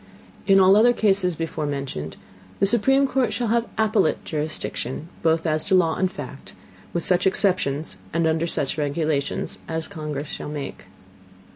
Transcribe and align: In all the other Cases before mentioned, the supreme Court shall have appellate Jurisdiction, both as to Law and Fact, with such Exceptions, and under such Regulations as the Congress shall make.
In 0.47 0.59
all 0.59 0.73
the 0.73 0.79
other 0.79 0.93
Cases 0.93 1.35
before 1.35 1.67
mentioned, 1.67 2.17
the 2.59 2.65
supreme 2.65 3.05
Court 3.07 3.31
shall 3.31 3.49
have 3.49 3.67
appellate 3.77 4.25
Jurisdiction, 4.25 5.09
both 5.21 5.45
as 5.45 5.63
to 5.65 5.75
Law 5.75 5.93
and 5.93 6.11
Fact, 6.11 6.53
with 6.91 7.03
such 7.03 7.27
Exceptions, 7.27 7.97
and 8.11 8.25
under 8.25 8.47
such 8.47 8.79
Regulations 8.79 9.59
as 9.67 9.87
the 9.87 9.93
Congress 9.93 10.27
shall 10.27 10.49
make. 10.49 10.85